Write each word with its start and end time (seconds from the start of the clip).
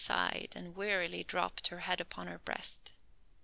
sighed, 0.03 0.51
and 0.55 0.75
wearily 0.75 1.23
dropped 1.23 1.67
her 1.67 1.81
head 1.81 2.01
upon 2.01 2.25
her 2.25 2.39
breast. 2.39 2.91